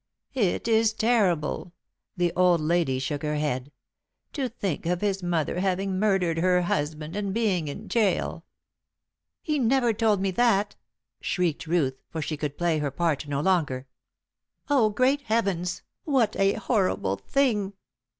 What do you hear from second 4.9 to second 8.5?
his mother having murdered her husband and being in gaol."